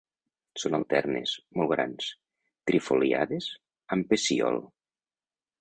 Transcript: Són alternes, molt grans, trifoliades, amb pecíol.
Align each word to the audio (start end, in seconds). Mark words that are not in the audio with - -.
Són 0.61 0.77
alternes, 0.77 1.33
molt 1.59 1.69
grans, 1.73 2.09
trifoliades, 2.71 3.51
amb 3.97 4.11
pecíol. 4.15 4.63